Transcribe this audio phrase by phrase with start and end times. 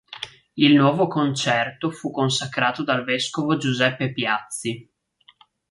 [0.55, 4.89] Il nuovo concerto fu consacrato dal vescovo Giuseppe Piazzi.